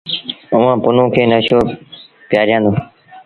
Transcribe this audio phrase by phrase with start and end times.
[0.53, 1.59] اُئآݩ پنهون کي نشو
[2.29, 2.75] پيٚآريآندون۔